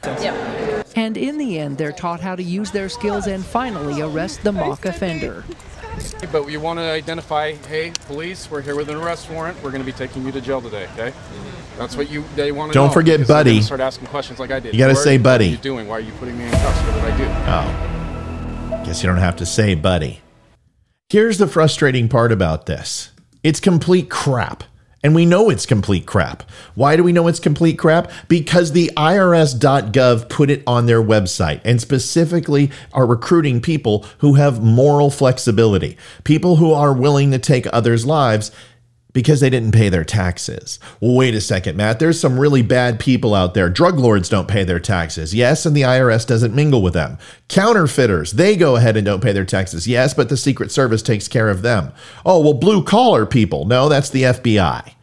And 0.95 1.17
in 1.17 1.37
the 1.37 1.59
end, 1.59 1.77
they're 1.77 1.91
taught 1.91 2.19
how 2.19 2.35
to 2.35 2.43
use 2.43 2.71
their 2.71 2.89
skills 2.89 3.27
and 3.27 3.45
finally 3.45 4.01
arrest 4.01 4.43
the 4.43 4.51
mock 4.51 4.85
offender. 4.85 5.43
But 6.31 6.49
you 6.49 6.59
want 6.59 6.79
to 6.79 6.83
identify, 6.83 7.53
hey, 7.53 7.91
police, 8.07 8.49
we're 8.49 8.61
here 8.61 8.75
with 8.75 8.89
an 8.89 8.95
arrest 8.95 9.29
warrant. 9.29 9.61
We're 9.63 9.71
going 9.71 9.81
to 9.81 9.85
be 9.85 9.91
taking 9.91 10.25
you 10.25 10.31
to 10.31 10.41
jail 10.41 10.61
today, 10.61 10.87
okay? 10.93 11.13
That's 11.77 11.95
what 11.95 12.09
you 12.09 12.23
they 12.35 12.51
want 12.51 12.71
to 12.71 12.73
Don't 12.73 12.87
know, 12.87 12.93
forget 12.93 13.27
buddy. 13.27 13.61
Start 13.61 13.81
asking 13.81 14.07
questions 14.07 14.39
like 14.39 14.51
I 14.51 14.59
did. 14.59 14.73
You 14.73 14.79
gotta 14.79 14.93
Who 14.93 14.99
are 14.99 15.03
say 15.03 15.13
you? 15.13 15.19
What 15.19 15.23
buddy. 15.23 15.47
are 15.47 15.51
you 15.51 15.57
doing? 15.57 15.87
Why 15.87 15.97
are 15.97 15.99
you 16.01 16.11
putting 16.13 16.37
me 16.37 16.45
in 16.45 16.51
cuffs? 16.51 16.79
What 16.79 16.93
did 16.93 17.03
I 17.03 17.17
do? 17.17 18.81
Oh, 18.81 18.85
guess 18.85 19.01
you 19.01 19.09
don't 19.09 19.17
have 19.17 19.37
to 19.37 19.45
say, 19.45 19.73
buddy. 19.75 20.21
Here's 21.09 21.39
the 21.39 21.47
frustrating 21.47 22.07
part 22.07 22.31
about 22.31 22.67
this 22.67 23.11
it's 23.43 23.59
complete 23.59 24.09
crap. 24.09 24.63
And 25.03 25.15
we 25.15 25.25
know 25.25 25.49
it's 25.49 25.65
complete 25.65 26.05
crap. 26.05 26.43
Why 26.75 26.95
do 26.95 27.03
we 27.03 27.11
know 27.11 27.27
it's 27.27 27.39
complete 27.39 27.79
crap? 27.79 28.11
Because 28.27 28.71
the 28.71 28.91
IRS.gov 28.95 30.29
put 30.29 30.51
it 30.51 30.61
on 30.67 30.85
their 30.85 31.01
website 31.01 31.59
and 31.63 31.81
specifically 31.81 32.69
are 32.93 33.07
recruiting 33.07 33.61
people 33.61 34.05
who 34.19 34.35
have 34.35 34.61
moral 34.61 35.09
flexibility, 35.09 35.97
people 36.23 36.57
who 36.57 36.71
are 36.71 36.93
willing 36.93 37.31
to 37.31 37.39
take 37.39 37.65
others' 37.73 38.05
lives 38.05 38.51
because 39.13 39.39
they 39.39 39.49
didn't 39.49 39.73
pay 39.73 39.89
their 39.89 40.03
taxes. 40.03 40.79
Well, 40.99 41.15
wait 41.15 41.35
a 41.35 41.41
second, 41.41 41.77
Matt. 41.77 41.99
There's 41.99 42.19
some 42.19 42.39
really 42.39 42.61
bad 42.61 42.99
people 42.99 43.33
out 43.33 43.53
there. 43.53 43.69
Drug 43.69 43.99
lords 43.99 44.29
don't 44.29 44.47
pay 44.47 44.63
their 44.63 44.79
taxes. 44.79 45.33
Yes, 45.33 45.65
and 45.65 45.75
the 45.75 45.81
IRS 45.81 46.25
doesn't 46.25 46.55
mingle 46.55 46.81
with 46.81 46.93
them. 46.93 47.17
Counterfeiters, 47.47 48.33
they 48.33 48.55
go 48.55 48.75
ahead 48.75 48.97
and 48.97 49.05
don't 49.05 49.23
pay 49.23 49.33
their 49.33 49.45
taxes. 49.45 49.87
Yes, 49.87 50.13
but 50.13 50.29
the 50.29 50.37
Secret 50.37 50.71
Service 50.71 51.01
takes 51.01 51.27
care 51.27 51.49
of 51.49 51.61
them. 51.61 51.91
Oh, 52.25 52.39
well, 52.39 52.53
blue 52.53 52.83
collar 52.83 53.25
people. 53.25 53.65
No, 53.65 53.89
that's 53.89 54.09
the 54.09 54.23
FBI. 54.23 54.93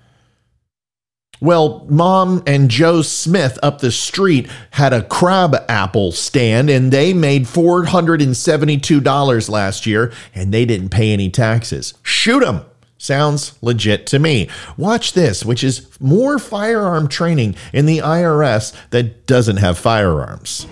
Well, 1.41 1.87
Mom 1.89 2.43
and 2.49 2.69
Joe 2.69 3.01
Smith 3.03 3.61
up 3.63 3.81
the 3.81 3.93
street 3.93 4.51
had 4.73 4.93
a 4.93 5.05
crab 5.05 5.55
apple 5.69 6.11
stand 6.11 6.69
and 6.69 6.91
they 6.91 7.15
made 7.15 7.45
$472 7.45 9.49
last 9.49 9.87
year 9.87 10.13
and 10.35 10.53
they 10.53 10.65
didn't 10.65 10.89
pay 10.89 11.13
any 11.13 11.31
taxes. 11.31 11.95
Shoot 12.03 12.41
them. 12.41 12.63
Sounds 13.01 13.57
legit 13.63 14.09
to 14.09 14.19
me. 14.19 14.49
Watch 14.77 15.13
this, 15.13 15.45
which 15.45 15.63
is 15.63 15.89
more 16.01 16.41
firearm 16.41 17.07
training 17.07 17.55
in 17.73 17.87
the 17.87 17.99
IRS 17.99 18.75
that 18.91 19.25
doesn't 19.27 19.59
have 19.59 19.79
firearms. 19.79 20.67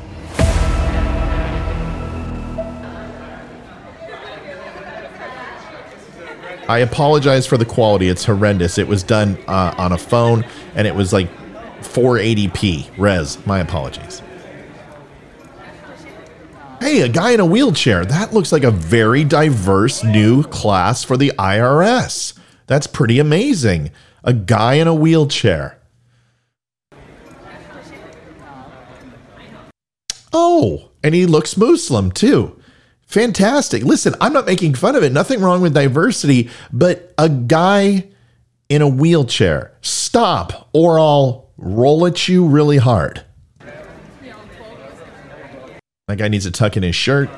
I 6.69 6.79
apologize 6.79 7.47
for 7.47 7.57
the 7.57 7.65
quality. 7.65 8.09
It's 8.09 8.25
horrendous. 8.25 8.77
It 8.77 8.89
was 8.89 9.05
done 9.05 9.39
uh, 9.47 9.73
on 9.79 9.93
a 9.93 9.99
phone 9.99 10.45
and 10.75 10.89
it 10.89 10.97
was 10.97 11.13
like 11.13 11.31
480p 11.83 12.99
res. 12.99 13.45
My 13.47 13.61
apologies. 13.61 14.21
Hey, 16.81 17.01
a 17.01 17.09
guy 17.09 17.31
in 17.31 17.41
a 17.41 17.47
wheelchair. 17.47 18.05
That 18.05 18.33
looks 18.33 18.53
like 18.53 18.63
a 18.63 18.71
very 18.71 19.25
diverse 19.25 20.05
new 20.05 20.43
class 20.45 21.03
for 21.03 21.17
the 21.17 21.33
IRS. 21.39 22.39
That's 22.67 22.87
pretty 22.87 23.19
amazing. 23.19 23.91
A 24.23 24.33
guy 24.33 24.75
in 24.75 24.87
a 24.87 24.95
wheelchair. 24.95 25.79
Oh, 30.33 30.91
and 31.03 31.15
he 31.15 31.25
looks 31.25 31.57
Muslim 31.57 32.11
too. 32.11 32.61
Fantastic. 33.07 33.83
Listen, 33.83 34.15
I'm 34.21 34.33
not 34.33 34.47
making 34.47 34.75
fun 34.75 34.97
of 34.97 35.03
it. 35.03 35.13
Nothing 35.13 35.41
wrong 35.41 35.63
with 35.63 35.75
diversity, 35.75 36.51
but 36.73 37.15
a 37.17 37.29
guy 37.29 38.09
in 38.69 38.83
a 38.83 38.89
wheelchair, 38.89 39.73
stop 39.81 40.69
or 40.73 40.99
I'll 40.99 41.51
roll 41.57 42.07
at 42.07 42.29
you 42.29 42.47
really 42.47 42.79
hard. 42.79 43.26
That 46.09 46.19
guy 46.19 46.29
needs 46.29 46.45
to 46.45 46.53
tuck 46.53 46.77
in 46.77 46.85
his 46.85 46.95
shirt. 46.95 47.29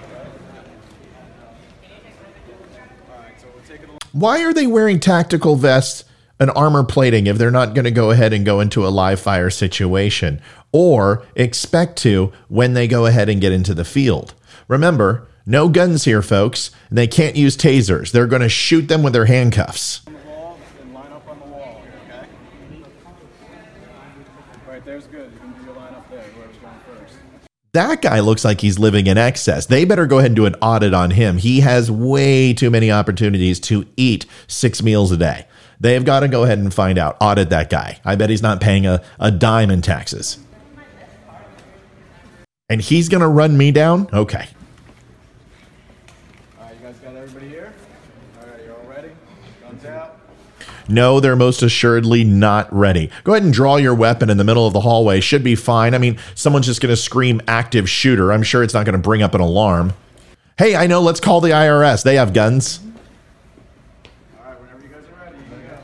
Why 4.12 4.44
are 4.44 4.52
they 4.52 4.66
wearing 4.66 5.00
tactical 5.00 5.56
vests 5.56 6.04
and 6.38 6.50
armor 6.50 6.84
plating 6.84 7.26
if 7.26 7.38
they're 7.38 7.50
not 7.50 7.72
going 7.72 7.86
to 7.86 7.90
go 7.90 8.10
ahead 8.10 8.34
and 8.34 8.44
go 8.44 8.60
into 8.60 8.86
a 8.86 8.88
live 8.88 9.20
fire 9.20 9.48
situation 9.48 10.42
or 10.70 11.24
expect 11.34 11.96
to 12.02 12.30
when 12.48 12.74
they 12.74 12.86
go 12.86 13.06
ahead 13.06 13.30
and 13.30 13.40
get 13.40 13.52
into 13.52 13.72
the 13.72 13.86
field? 13.86 14.34
Remember, 14.68 15.26
no 15.46 15.70
guns 15.70 16.04
here, 16.04 16.20
folks. 16.20 16.70
and 16.90 16.98
They 16.98 17.06
can't 17.06 17.36
use 17.36 17.56
tasers. 17.56 18.12
They're 18.12 18.26
going 18.26 18.42
to 18.42 18.50
shoot 18.50 18.86
them 18.88 19.02
with 19.02 19.14
their 19.14 19.24
handcuffs. 19.24 20.02
and 20.06 20.92
line 20.92 21.10
up 21.10 21.26
on 21.26 21.40
the 21.40 21.46
wall, 21.46 21.80
okay? 22.06 22.26
Right 24.68 24.84
there's 24.84 25.06
good. 25.06 25.32
You 25.32 25.38
can 25.38 25.52
do 25.52 25.64
your 25.64 25.74
line 25.74 25.94
up 25.94 26.10
there, 26.10 26.20
whoever's 26.20 26.56
going 26.58 26.74
first. 26.86 27.14
That 27.72 28.00
guy 28.00 28.20
looks 28.20 28.44
like 28.44 28.62
he's 28.62 28.78
living 28.78 29.06
in 29.06 29.18
excess. 29.18 29.66
They 29.66 29.84
better 29.84 30.06
go 30.06 30.18
ahead 30.18 30.30
and 30.30 30.36
do 30.36 30.46
an 30.46 30.54
audit 30.62 30.94
on 30.94 31.10
him. 31.10 31.36
He 31.36 31.60
has 31.60 31.90
way 31.90 32.54
too 32.54 32.70
many 32.70 32.90
opportunities 32.90 33.60
to 33.60 33.86
eat 33.96 34.24
six 34.46 34.82
meals 34.82 35.12
a 35.12 35.18
day. 35.18 35.46
They've 35.78 36.04
got 36.04 36.20
to 36.20 36.28
go 36.28 36.44
ahead 36.44 36.58
and 36.58 36.72
find 36.72 36.98
out, 36.98 37.16
audit 37.20 37.50
that 37.50 37.68
guy. 37.70 38.00
I 38.04 38.16
bet 38.16 38.30
he's 38.30 38.42
not 38.42 38.60
paying 38.60 38.86
a, 38.86 39.02
a 39.20 39.30
dime 39.30 39.70
in 39.70 39.82
taxes. 39.82 40.38
And 42.70 42.80
he's 42.80 43.08
going 43.08 43.20
to 43.20 43.28
run 43.28 43.56
me 43.56 43.70
down? 43.70 44.08
Okay. 44.12 44.48
All 46.58 46.64
right, 46.64 46.74
you 46.74 46.80
guys 46.82 46.96
got 46.98 47.16
everybody 47.16 47.48
here? 47.48 47.72
All 48.40 48.48
right, 48.48 48.64
you 48.64 48.74
all 48.74 48.88
ready? 48.88 49.10
Guns 49.62 49.84
out. 49.84 50.20
No, 50.88 51.20
they're 51.20 51.36
most 51.36 51.62
assuredly 51.62 52.24
not 52.24 52.72
ready. 52.72 53.10
Go 53.24 53.32
ahead 53.32 53.44
and 53.44 53.52
draw 53.52 53.76
your 53.76 53.94
weapon 53.94 54.30
in 54.30 54.38
the 54.38 54.44
middle 54.44 54.66
of 54.66 54.72
the 54.72 54.80
hallway. 54.80 55.20
Should 55.20 55.44
be 55.44 55.54
fine. 55.54 55.94
I 55.94 55.98
mean, 55.98 56.18
someone's 56.34 56.66
just 56.66 56.80
going 56.80 56.90
to 56.90 56.96
scream 56.96 57.40
active 57.46 57.88
shooter. 57.88 58.32
I'm 58.32 58.42
sure 58.42 58.62
it's 58.62 58.74
not 58.74 58.86
going 58.86 58.94
to 58.94 58.98
bring 58.98 59.22
up 59.22 59.34
an 59.34 59.40
alarm. 59.40 59.92
Hey, 60.56 60.74
I 60.74 60.86
know, 60.86 61.00
let's 61.00 61.20
call 61.20 61.40
the 61.40 61.50
IRS. 61.50 62.02
They 62.02 62.16
have 62.16 62.32
guns. 62.32 62.80
All 64.38 64.44
right, 64.44 64.60
whenever 64.60 64.82
you 64.82 64.88
guys 64.88 65.04
are 65.04 65.24
ready, 65.24 65.36
you 65.36 65.68
go. 65.68 65.78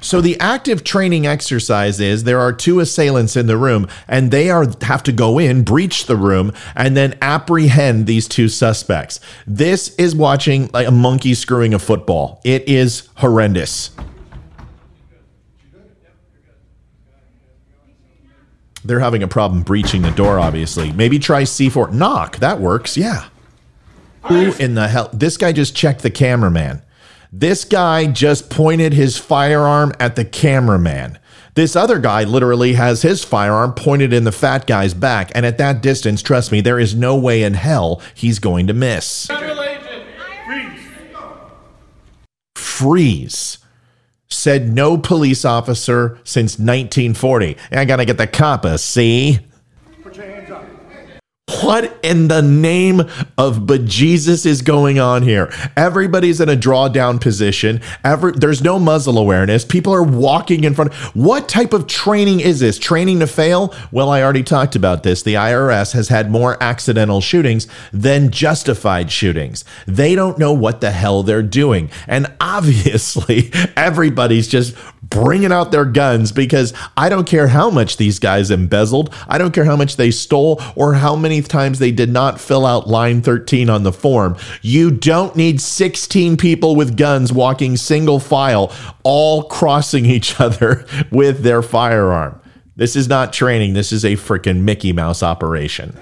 So 0.00 0.20
the 0.20 0.38
active 0.40 0.84
training 0.84 1.26
exercise 1.26 2.00
is 2.00 2.24
there 2.24 2.40
are 2.40 2.52
two 2.52 2.80
assailants 2.80 3.36
in 3.36 3.46
the 3.46 3.56
room 3.56 3.88
and 4.06 4.30
they 4.30 4.50
are 4.50 4.66
have 4.82 5.02
to 5.04 5.12
go 5.12 5.38
in, 5.38 5.62
breach 5.62 6.06
the 6.06 6.16
room 6.16 6.52
and 6.74 6.96
then 6.96 7.18
apprehend 7.20 8.06
these 8.06 8.28
two 8.28 8.48
suspects. 8.48 9.20
This 9.46 9.94
is 9.96 10.14
watching 10.14 10.70
like 10.72 10.86
a 10.86 10.92
monkey 10.92 11.34
screwing 11.34 11.74
a 11.74 11.78
football. 11.78 12.40
It 12.44 12.68
is 12.68 13.08
horrendous. 13.16 13.90
They're 18.84 19.00
having 19.00 19.22
a 19.22 19.28
problem 19.28 19.62
breaching 19.62 20.02
the 20.02 20.10
door 20.12 20.38
obviously. 20.38 20.92
Maybe 20.92 21.18
try 21.18 21.42
C4 21.42 21.92
knock. 21.92 22.38
That 22.38 22.60
works. 22.60 22.96
Yeah. 22.96 23.28
Who 24.24 24.52
in 24.54 24.74
the 24.74 24.88
hell? 24.88 25.10
This 25.12 25.36
guy 25.36 25.52
just 25.52 25.74
checked 25.74 26.02
the 26.02 26.10
cameraman. 26.10 26.82
This 27.32 27.64
guy 27.64 28.06
just 28.06 28.50
pointed 28.50 28.94
his 28.94 29.18
firearm 29.18 29.92
at 30.00 30.16
the 30.16 30.24
cameraman. 30.24 31.18
This 31.54 31.76
other 31.76 31.98
guy 31.98 32.24
literally 32.24 32.74
has 32.74 33.02
his 33.02 33.24
firearm 33.24 33.72
pointed 33.72 34.12
in 34.12 34.24
the 34.24 34.32
fat 34.32 34.66
guy's 34.66 34.94
back, 34.94 35.32
and 35.34 35.44
at 35.44 35.58
that 35.58 35.82
distance, 35.82 36.22
trust 36.22 36.52
me, 36.52 36.60
there 36.60 36.78
is 36.78 36.94
no 36.94 37.16
way 37.16 37.42
in 37.42 37.54
hell 37.54 38.00
he's 38.14 38.38
going 38.38 38.66
to 38.68 38.74
miss. 38.74 39.26
Freeze. 42.54 43.58
Freeze 43.58 43.58
Said 44.30 44.72
no 44.72 44.98
police 44.98 45.44
officer 45.44 46.18
since 46.22 46.58
1940. 46.58 47.56
I 47.72 47.84
gotta 47.86 48.04
get 48.04 48.18
the 48.18 48.26
copper, 48.26 48.76
see? 48.76 49.40
What 51.62 51.98
in 52.02 52.28
the 52.28 52.42
name 52.42 53.00
of 53.38 53.60
bejesus 53.60 54.44
is 54.44 54.60
going 54.60 54.98
on 54.98 55.22
here? 55.22 55.50
Everybody's 55.76 56.40
in 56.40 56.48
a 56.48 56.56
drawdown 56.56 57.20
position. 57.20 57.80
Every, 58.04 58.32
there's 58.32 58.62
no 58.62 58.78
muzzle 58.78 59.16
awareness. 59.16 59.64
People 59.64 59.94
are 59.94 60.02
walking 60.02 60.64
in 60.64 60.74
front. 60.74 60.92
What 61.14 61.48
type 61.48 61.72
of 61.72 61.86
training 61.86 62.40
is 62.40 62.60
this? 62.60 62.78
Training 62.78 63.20
to 63.20 63.26
fail? 63.26 63.74
Well, 63.90 64.10
I 64.10 64.22
already 64.22 64.42
talked 64.42 64.76
about 64.76 65.04
this. 65.04 65.22
The 65.22 65.34
IRS 65.34 65.92
has 65.92 66.08
had 66.08 66.30
more 66.30 66.62
accidental 66.62 67.22
shootings 67.22 67.66
than 67.92 68.30
justified 68.30 69.10
shootings. 69.10 69.64
They 69.86 70.14
don't 70.14 70.38
know 70.38 70.52
what 70.52 70.82
the 70.82 70.90
hell 70.90 71.22
they're 71.22 71.42
doing. 71.42 71.90
And 72.06 72.30
obviously, 72.40 73.50
everybody's 73.76 74.48
just 74.48 74.76
bringing 75.10 75.52
out 75.52 75.72
their 75.72 75.84
guns 75.84 76.32
because 76.32 76.72
I 76.96 77.08
don't 77.08 77.26
care 77.26 77.48
how 77.48 77.70
much 77.70 77.96
these 77.96 78.18
guys 78.18 78.50
embezzled. 78.50 79.14
I 79.28 79.38
don't 79.38 79.52
care 79.52 79.64
how 79.64 79.76
much 79.76 79.96
they 79.96 80.10
stole 80.10 80.60
or 80.76 80.94
how 80.94 81.16
many 81.16 81.42
times 81.42 81.78
they 81.78 81.92
did 81.92 82.10
not 82.10 82.40
fill 82.40 82.66
out 82.66 82.88
line 82.88 83.22
13 83.22 83.70
on 83.70 83.82
the 83.82 83.92
form. 83.92 84.36
You 84.62 84.90
don't 84.90 85.36
need 85.36 85.60
16 85.60 86.36
people 86.36 86.76
with 86.76 86.96
guns 86.96 87.32
walking 87.32 87.76
single 87.76 88.20
file, 88.20 88.72
all 89.02 89.44
crossing 89.44 90.06
each 90.06 90.40
other 90.40 90.84
with 91.10 91.42
their 91.42 91.62
firearm. 91.62 92.40
This 92.76 92.94
is 92.94 93.08
not 93.08 93.32
training. 93.32 93.74
This 93.74 93.92
is 93.92 94.04
a 94.04 94.12
freaking 94.12 94.60
Mickey 94.60 94.92
Mouse 94.92 95.22
operation. 95.22 95.96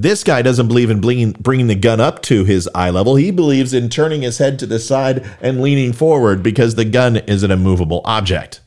This 0.00 0.22
guy 0.22 0.42
doesn't 0.42 0.68
believe 0.68 0.90
in 0.90 1.00
bringing, 1.00 1.66
the 1.66 1.74
gun 1.74 1.98
up 1.98 2.22
to 2.22 2.44
his 2.44 2.70
eye 2.72 2.88
level. 2.88 3.16
He 3.16 3.32
believes 3.32 3.74
in 3.74 3.88
turning 3.88 4.22
his 4.22 4.38
head 4.38 4.56
to 4.60 4.66
the 4.66 4.78
side 4.78 5.28
and 5.40 5.60
leaning 5.60 5.92
forward 5.92 6.40
because 6.40 6.76
the 6.76 6.84
gun 6.84 7.16
is 7.16 7.42
an 7.42 7.50
immovable 7.50 8.00
object. 8.04 8.60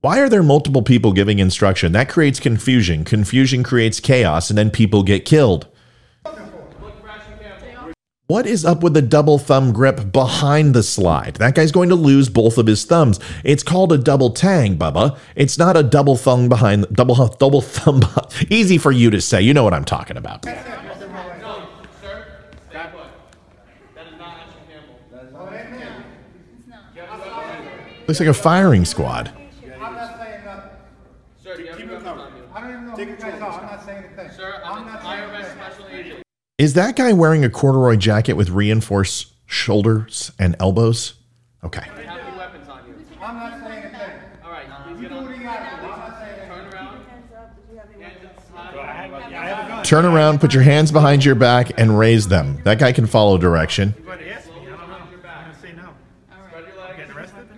Why 0.00 0.18
are 0.18 0.28
there 0.28 0.42
multiple 0.42 0.82
people 0.82 1.12
giving 1.12 1.38
instruction? 1.38 1.92
That 1.92 2.08
creates 2.08 2.40
confusion. 2.40 3.04
Confusion 3.04 3.62
creates 3.62 4.00
chaos, 4.00 4.50
and 4.50 4.58
then 4.58 4.68
people 4.72 5.04
get 5.04 5.24
killed. 5.24 5.68
What 8.32 8.46
is 8.46 8.64
up 8.64 8.82
with 8.82 8.94
the 8.94 9.02
double 9.02 9.36
thumb 9.36 9.74
grip 9.74 10.10
behind 10.10 10.72
the 10.72 10.82
slide? 10.82 11.34
That 11.34 11.54
guy's 11.54 11.70
going 11.70 11.90
to 11.90 11.94
lose 11.94 12.30
both 12.30 12.56
of 12.56 12.66
his 12.66 12.82
thumbs. 12.82 13.20
It's 13.44 13.62
called 13.62 13.92
a 13.92 13.98
double 13.98 14.30
tang, 14.30 14.78
Bubba. 14.78 15.18
It's 15.36 15.58
not 15.58 15.76
a 15.76 15.82
double 15.82 16.16
thumb 16.16 16.48
behind 16.48 16.86
double 16.94 17.14
double 17.38 17.60
thumb. 17.60 18.00
Easy 18.48 18.78
for 18.78 18.90
you 18.90 19.10
to 19.10 19.20
say. 19.20 19.42
You 19.42 19.52
know 19.52 19.62
what 19.62 19.74
I'm 19.74 19.84
talking 19.84 20.16
about. 20.16 20.46
Looks 28.08 28.18
like 28.18 28.30
a 28.30 28.32
firing 28.32 28.86
squad. 28.86 29.30
I'm 29.78 29.94
not 29.94 30.16
saying 30.16 30.44
nothing. 30.46 30.70
Sir, 31.42 31.56
do 31.56 31.62
you 31.64 31.68
have 31.68 31.76
Keep. 31.76 31.90
I 31.90 32.60
don't 32.62 32.70
even 32.70 32.86
know 32.86 32.92
who 32.92 33.02
you 33.02 33.16
guys 33.16 33.42
are. 33.42 33.60
I'm 33.60 33.66
not 33.66 33.84
saying 33.84 34.04
anything. 34.04 34.30
Sir, 34.30 34.62
I'm 34.64 34.86
not 34.86 35.02
saying 35.02 35.20
anything. 35.34 35.91
Special 36.70 36.82
agent. 36.86 36.96
Is 36.96 36.96
that 36.96 36.96
guy 36.96 37.12
wearing 37.12 37.44
a 37.44 37.50
corduroy 37.50 37.96
jacket 37.96 38.34
with 38.34 38.50
reinforced 38.50 39.32
shoulders 39.46 40.32
and 40.38 40.56
elbows? 40.60 41.14
Okay. 41.64 41.82
How 41.82 42.38
weapons 42.38 42.68
on 42.68 42.86
you? 42.86 42.94
I'm 43.20 43.36
not 43.36 43.60
saying 43.60 43.84
anything. 43.84 44.10
All 44.44 44.50
right, 44.50 44.66
please 44.84 45.00
You 45.02 45.08
get 45.08 45.22
what 45.22 45.36
you 45.36 45.42
gotta. 45.42 45.64
I'm 45.64 45.82
not 45.82 46.18
saying 46.20 46.40
anything. 46.40 46.48
Turn 46.48 46.74
around. 46.74 46.98
I 49.34 49.46
have 49.46 49.64
a 49.64 49.68
gun. 49.68 49.84
Turn 49.84 50.04
around, 50.04 50.40
put 50.40 50.54
your 50.54 50.62
hands 50.62 50.92
behind 50.92 51.24
your 51.24 51.34
back, 51.34 51.78
and 51.78 51.98
raise 51.98 52.28
them. 52.28 52.60
That 52.64 52.78
guy 52.78 52.92
can 52.92 53.06
follow 53.06 53.38
direction. 53.38 53.94
You're 53.96 54.06
going 54.06 54.18
to 54.18 54.32
ask 54.32 54.48
me. 54.48 54.54
I 54.60 54.64
don't 54.64 54.88
know. 54.88 54.96
I'm 54.96 55.44
going 55.44 55.54
to 55.54 55.60
say 55.60 55.72
no. 55.72 55.90
Spread 56.48 56.64
your 56.66 56.76
legs. 56.80 56.96
Getting 56.96 57.16
arrested? 57.16 57.48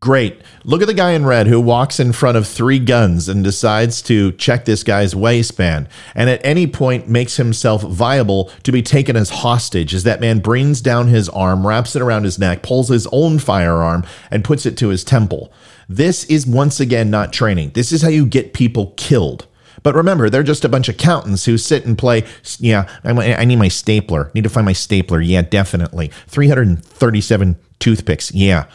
Great. 0.00 0.40
Look 0.62 0.80
at 0.80 0.86
the 0.86 0.94
guy 0.94 1.10
in 1.10 1.26
red 1.26 1.48
who 1.48 1.60
walks 1.60 1.98
in 1.98 2.12
front 2.12 2.36
of 2.36 2.46
three 2.46 2.78
guns 2.78 3.28
and 3.28 3.42
decides 3.42 4.00
to 4.02 4.30
check 4.32 4.64
this 4.64 4.84
guy's 4.84 5.16
waistband 5.16 5.88
and 6.14 6.30
at 6.30 6.40
any 6.44 6.68
point 6.68 7.08
makes 7.08 7.36
himself 7.36 7.82
viable 7.82 8.50
to 8.62 8.70
be 8.70 8.80
taken 8.80 9.16
as 9.16 9.28
hostage 9.30 9.92
as 9.92 10.04
that 10.04 10.20
man 10.20 10.38
brings 10.38 10.80
down 10.80 11.08
his 11.08 11.28
arm, 11.30 11.66
wraps 11.66 11.96
it 11.96 12.02
around 12.02 12.22
his 12.22 12.38
neck, 12.38 12.62
pulls 12.62 12.88
his 12.88 13.08
own 13.10 13.40
firearm, 13.40 14.04
and 14.30 14.44
puts 14.44 14.66
it 14.66 14.76
to 14.76 14.88
his 14.88 15.02
temple. 15.02 15.52
This 15.88 16.24
is 16.24 16.46
once 16.46 16.78
again 16.78 17.10
not 17.10 17.32
training. 17.32 17.70
This 17.70 17.90
is 17.90 18.02
how 18.02 18.08
you 18.08 18.24
get 18.24 18.52
people 18.52 18.94
killed. 18.96 19.46
But 19.82 19.94
remember, 19.94 20.28
they're 20.28 20.42
just 20.42 20.64
a 20.64 20.68
bunch 20.68 20.88
of 20.88 20.96
accountants 20.96 21.44
who 21.44 21.56
sit 21.56 21.86
and 21.86 21.96
play. 21.96 22.24
Yeah, 22.58 22.88
I, 23.04 23.44
need 23.44 23.56
my 23.56 23.68
stapler. 23.68 24.30
Need 24.34 24.44
to 24.44 24.50
find 24.50 24.64
my 24.64 24.72
stapler. 24.72 25.20
Yeah, 25.20 25.42
definitely. 25.42 26.08
337 26.26 27.56
toothpicks. 27.78 28.34
Yeah. 28.34 28.66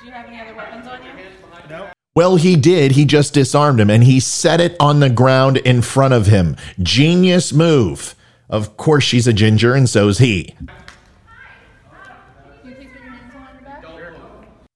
Do 0.00 0.06
you 0.06 0.12
have 0.12 0.26
any 0.26 0.40
other 0.40 0.54
weapons 0.54 0.86
on 0.86 1.02
you? 1.02 1.10
Well, 2.14 2.36
he 2.36 2.56
did. 2.56 2.92
He 2.92 3.06
just 3.06 3.32
disarmed 3.32 3.80
him 3.80 3.88
and 3.88 4.04
he 4.04 4.20
set 4.20 4.60
it 4.60 4.76
on 4.78 5.00
the 5.00 5.08
ground 5.08 5.56
in 5.58 5.80
front 5.80 6.12
of 6.12 6.26
him. 6.26 6.56
Genius 6.78 7.52
move. 7.54 8.14
Of 8.50 8.76
course, 8.76 9.02
she's 9.02 9.26
a 9.26 9.32
ginger 9.32 9.74
and 9.74 9.88
so's 9.88 10.18
he. 10.18 10.54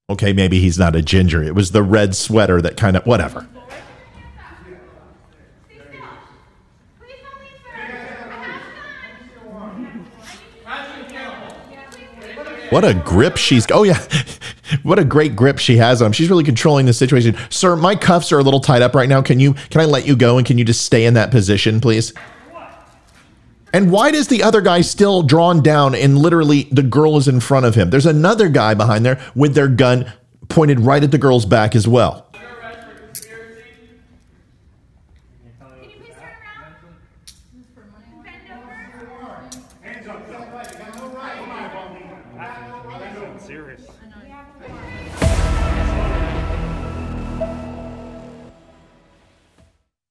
Okay, 0.09 0.33
maybe 0.33 0.61
he's 0.61 0.79
not 0.79 0.97
a 0.97 1.03
ginger. 1.03 1.43
It 1.43 1.55
was 1.55 1.73
the 1.73 1.83
red 1.83 2.17
sweater 2.17 2.63
that 2.63 2.77
kind 2.77 2.97
of, 2.97 3.05
whatever. 3.05 3.47
What 12.71 12.85
a 12.85 12.95
grip 12.95 13.37
she's. 13.37 13.67
Oh, 13.71 13.83
yeah. 13.83 14.05
What 14.83 14.99
a 14.99 15.05
great 15.05 15.37
grip 15.37 15.59
she 15.59 15.77
has 15.77 16.03
on 16.03 16.07
him. 16.07 16.13
She's 16.13 16.31
really 16.31 16.45
controlling 16.45 16.87
the 16.87 16.93
situation. 16.93 17.37
Sir, 17.51 17.77
my 17.77 17.95
cuffs 17.95 18.33
are 18.33 18.39
a 18.39 18.43
little 18.43 18.61
tied 18.61 18.83
up 18.83 18.95
right 18.95 19.09
now. 19.09 19.23
Can 19.23 19.41
you, 19.41 19.55
can 19.71 19.81
I 19.81 19.85
let 19.85 20.07
you 20.07 20.17
go 20.17 20.39
and 20.39 20.47
can 20.47 20.59
you 20.59 20.65
just 20.65 20.85
stay 20.85 21.05
in 21.05 21.15
that 21.15 21.31
position, 21.31 21.81
please? 21.81 22.13
And 23.73 23.91
why 23.91 24.11
does 24.11 24.29
the 24.29 24.43
other 24.43 24.63
guy 24.63 24.81
still 24.81 25.23
drawn 25.23 25.63
down 25.63 25.95
and 25.95 26.17
literally 26.17 26.63
the 26.73 26.83
girl 26.83 27.19
is 27.19 27.29
in 27.29 27.41
front 27.41 27.67
of 27.67 27.75
him? 27.75 27.91
There's 27.91 28.07
another 28.07 28.49
guy 28.49 28.75
behind 28.75 29.05
there 29.05 29.21
with 29.35 29.55
their 29.55 29.69
gun 29.69 30.11
pointed 30.49 30.81
right 30.81 31.03
at 31.03 31.11
the 31.11 31.19
girl's 31.19 31.45
back 31.45 31.75
as 31.75 31.87
well. 31.87 32.26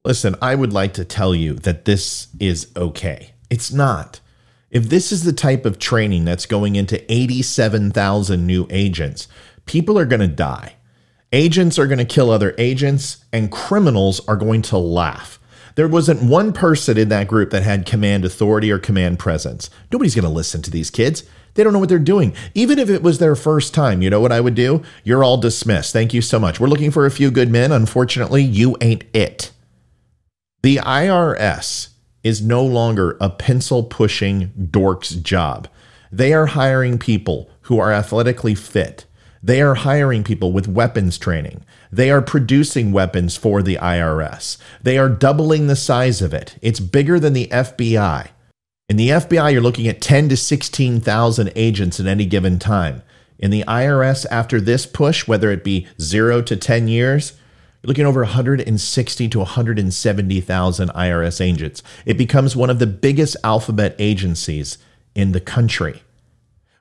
Listen, 0.05 0.35
I 0.39 0.53
would 0.53 0.71
like 0.71 0.93
to 0.93 1.03
tell 1.03 1.33
you 1.33 1.55
that 1.55 1.85
this 1.85 2.27
is 2.39 2.71
okay. 2.77 3.31
It's 3.49 3.73
not. 3.73 4.19
If 4.69 4.87
this 4.89 5.11
is 5.11 5.23
the 5.23 5.33
type 5.33 5.65
of 5.65 5.79
training 5.79 6.25
that's 6.25 6.45
going 6.45 6.75
into 6.75 7.11
87,000 7.11 8.45
new 8.45 8.67
agents, 8.69 9.27
people 9.65 9.97
are 9.97 10.05
going 10.05 10.19
to 10.19 10.27
die. 10.27 10.75
Agents 11.33 11.79
are 11.79 11.87
going 11.87 11.97
to 11.97 12.05
kill 12.05 12.29
other 12.29 12.53
agents, 12.59 13.25
and 13.33 13.51
criminals 13.51 14.25
are 14.27 14.35
going 14.35 14.61
to 14.63 14.77
laugh. 14.77 15.39
There 15.73 15.87
wasn't 15.87 16.21
one 16.21 16.53
person 16.53 16.97
in 16.99 17.09
that 17.09 17.27
group 17.27 17.49
that 17.49 17.63
had 17.63 17.87
command 17.87 18.25
authority 18.25 18.71
or 18.71 18.77
command 18.77 19.17
presence. 19.17 19.71
Nobody's 19.91 20.15
going 20.15 20.23
to 20.23 20.29
listen 20.29 20.61
to 20.61 20.71
these 20.71 20.91
kids. 20.91 21.23
They 21.55 21.63
don't 21.63 21.73
know 21.73 21.79
what 21.79 21.89
they're 21.89 21.99
doing. 21.99 22.35
Even 22.53 22.77
if 22.77 22.89
it 22.89 23.01
was 23.01 23.17
their 23.17 23.35
first 23.35 23.73
time, 23.73 24.03
you 24.03 24.11
know 24.11 24.19
what 24.19 24.31
I 24.31 24.39
would 24.39 24.55
do? 24.55 24.83
You're 25.03 25.23
all 25.23 25.37
dismissed. 25.37 25.93
Thank 25.93 26.13
you 26.13 26.21
so 26.21 26.39
much. 26.39 26.59
We're 26.59 26.67
looking 26.67 26.91
for 26.91 27.07
a 27.07 27.11
few 27.11 27.31
good 27.31 27.49
men. 27.49 27.71
Unfortunately, 27.71 28.43
you 28.43 28.77
ain't 28.81 29.03
it. 29.13 29.51
The 30.65 30.77
IRS 30.77 31.89
is 32.23 32.41
no 32.41 32.65
longer 32.65 33.17
a 33.21 33.29
pencil 33.29 33.83
pushing 33.83 34.51
dork's 34.71 35.11
job. 35.11 35.67
They 36.11 36.33
are 36.33 36.47
hiring 36.47 36.97
people 36.97 37.51
who 37.61 37.77
are 37.77 37.93
athletically 37.93 38.55
fit. 38.55 39.05
They 39.43 39.61
are 39.61 39.75
hiring 39.75 40.23
people 40.23 40.51
with 40.51 40.67
weapons 40.67 41.19
training. 41.19 41.63
They 41.91 42.09
are 42.09 42.19
producing 42.19 42.91
weapons 42.91 43.37
for 43.37 43.61
the 43.61 43.75
IRS. 43.75 44.57
They 44.81 44.97
are 44.97 45.07
doubling 45.07 45.67
the 45.67 45.75
size 45.75 46.19
of 46.23 46.33
it. 46.33 46.57
It's 46.63 46.79
bigger 46.79 47.19
than 47.19 47.33
the 47.33 47.45
FBI. 47.49 48.29
In 48.89 48.97
the 48.97 49.09
FBI, 49.09 49.53
you're 49.53 49.61
looking 49.61 49.87
at 49.87 50.01
10 50.01 50.29
to 50.29 50.35
16,000 50.35 51.51
agents 51.55 51.99
at 51.99 52.07
any 52.07 52.25
given 52.25 52.57
time. 52.57 53.03
In 53.37 53.51
the 53.51 53.63
IRS, 53.67 54.25
after 54.31 54.59
this 54.59 54.87
push, 54.87 55.27
whether 55.27 55.51
it 55.51 55.63
be 55.63 55.85
zero 56.01 56.41
to 56.41 56.55
10 56.55 56.87
years, 56.87 57.33
you're 57.85 57.89
looking 57.89 58.07
over 58.07 58.21
160 58.21 59.29
to 59.29 59.37
170,000 59.37 60.89
IRS 60.89 61.39
agents. 61.39 61.83
It 62.03 62.17
becomes 62.17 62.55
one 62.55 62.71
of 62.71 62.79
the 62.79 62.87
biggest 62.87 63.37
alphabet 63.43 63.95
agencies 63.99 64.79
in 65.13 65.33
the 65.33 65.39
country. 65.39 66.01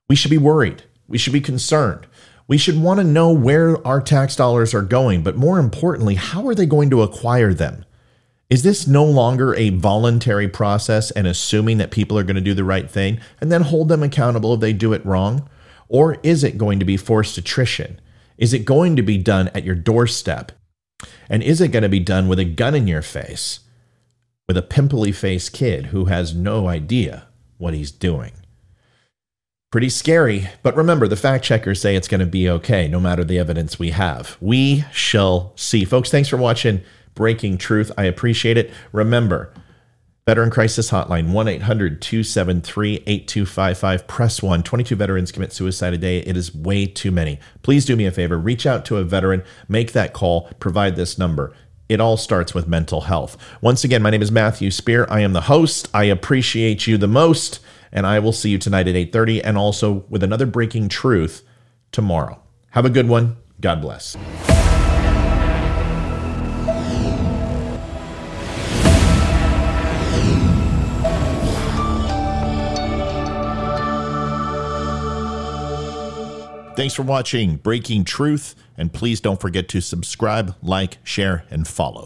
We 0.09 0.17
should 0.17 0.31
be 0.31 0.39
worried. 0.39 0.85
We 1.07 1.19
should 1.19 1.35
be 1.35 1.43
concerned. 1.43 2.07
We 2.49 2.57
should 2.57 2.81
want 2.81 3.01
to 3.01 3.05
know 3.05 3.31
where 3.31 3.87
our 3.87 4.01
tax 4.01 4.35
dollars 4.35 4.73
are 4.73 4.81
going, 4.81 5.23
but 5.23 5.37
more 5.37 5.59
importantly, 5.59 6.15
how 6.15 6.49
are 6.49 6.55
they 6.55 6.65
going 6.65 6.89
to 6.89 7.03
acquire 7.03 7.53
them? 7.53 7.85
Is 8.49 8.63
this 8.63 8.87
no 8.87 9.05
longer 9.05 9.55
a 9.57 9.69
voluntary 9.69 10.49
process 10.49 11.11
and 11.11 11.27
assuming 11.27 11.77
that 11.79 11.91
people 11.91 12.17
are 12.17 12.25
going 12.25 12.37
to 12.37 12.41
do 12.41 12.55
the 12.55 12.65
right 12.65 12.91
thing 12.91 13.21
and 13.43 13.53
then 13.53 13.61
hold 13.61 13.91
them 13.91 14.03
accountable 14.03 14.55
if 14.55 14.61
they 14.61 14.73
do 14.73 14.95
it 14.95 15.05
wrong? 15.05 15.51
Or 15.87 16.17
is 16.23 16.43
it 16.43 16.57
going 16.57 16.79
to 16.79 16.87
be 16.87 16.97
forced 16.97 17.37
attrition? 17.37 18.01
Is 18.39 18.55
it 18.55 18.65
going 18.65 18.97
to 18.97 19.03
be 19.03 19.19
done 19.19 19.49
at 19.49 19.65
your 19.65 19.75
doorstep? 19.75 20.53
And 21.29 21.43
is 21.43 21.61
it 21.61 21.69
going 21.69 21.83
to 21.83 21.89
be 21.89 22.01
done 22.01 22.29
with 22.29 22.39
a 22.39 22.45
gun 22.45 22.75
in 22.75 22.87
your 22.87 23.03
face 23.03 23.61
with 24.47 24.57
a 24.57 24.63
pimply 24.63 25.13
faced 25.13 25.53
kid 25.53 25.87
who 25.87 26.07
has 26.07 26.35
no 26.35 26.69
idea 26.69 27.29
what 27.59 27.75
he's 27.75 27.91
doing? 27.91 28.33
Pretty 29.71 29.89
scary, 29.89 30.49
but 30.63 30.77
remember, 30.77 31.09
the 31.09 31.17
fact 31.17 31.45
checkers 31.45 31.81
say 31.81 31.97
it's 31.97 32.07
going 32.07 32.21
to 32.21 32.27
be 32.27 32.49
okay 32.49 32.87
no 32.87 33.01
matter 33.01 33.25
the 33.25 33.39
evidence 33.39 33.79
we 33.79 33.91
have. 33.91 34.37
We 34.41 34.85
shall 34.93 35.53
see. 35.57 35.85
Folks, 35.85 36.11
thanks 36.11 36.29
for 36.29 36.37
watching 36.37 36.83
Breaking 37.15 37.59
Truth. 37.59 37.91
I 37.99 38.05
appreciate 38.05 38.57
it. 38.57 38.71
Remember, 38.93 39.53
Veteran 40.27 40.49
Crisis 40.49 40.91
Hotline 40.91 41.33
1 41.33 41.49
800 41.49 42.01
273 42.01 43.03
8255. 43.07 44.07
Press 44.07 44.43
1. 44.43 44.63
22 44.63 44.97
veterans 44.97 45.31
commit 45.31 45.53
suicide 45.53 45.93
a 45.93 45.99
day. 45.99 46.21
It 46.21 46.35
is 46.35 46.55
way 46.55 46.87
too 46.87 47.11
many. 47.11 47.39
Please 47.61 47.85
do 47.85 47.95
me 47.95 48.07
a 48.07 48.11
favor. 48.11 48.39
Reach 48.39 48.65
out 48.65 48.87
to 48.87 48.97
a 48.97 49.05
veteran, 49.05 49.43
make 49.69 49.93
that 49.93 50.15
call, 50.15 50.49
provide 50.61 50.97
this 50.97 51.19
number. 51.19 51.53
It 51.91 52.01
all 52.01 52.17
starts 52.17 52.55
with 52.55 52.67
mental 52.67 53.03
health. 53.03 53.37
Once 53.61 53.85
again, 53.85 54.03
my 54.03 54.09
name 54.09 54.23
is 54.23 54.33
Matthew 54.33 54.71
Spear. 54.71 55.07
I 55.11 55.21
am 55.21 55.35
the 55.35 55.43
host. 55.43 55.91
I 55.93 56.05
appreciate 56.05 56.87
you 56.87 56.97
the 56.97 57.07
most, 57.07 57.61
and 57.93 58.07
I 58.07 58.19
will 58.19 58.33
see 58.33 58.49
you 58.49 58.57
tonight 58.57 58.89
at 58.89 58.97
8:30 58.97 59.43
and 59.45 59.59
also 59.59 60.07
with 60.09 60.23
another 60.23 60.47
breaking 60.47 60.89
truth 60.89 61.43
tomorrow. 61.93 62.41
Have 62.71 62.87
a 62.87 62.91
good 62.91 63.09
one. 63.09 63.37
God 63.61 63.83
bless. 63.83 64.17
Thanks 76.77 76.95
for 76.95 77.03
watching 77.03 77.57
Breaking 77.59 78.05
Truth, 78.05 78.57
and 78.77 78.93
please 78.93 79.21
don't 79.21 79.41
forget 79.41 79.69
to 79.69 79.81
subscribe, 79.81 80.57
like, 80.61 80.99
share, 81.05 81.45
and 81.49 81.69
follow. 81.69 82.03